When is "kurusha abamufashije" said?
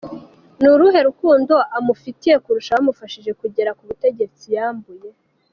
2.43-3.31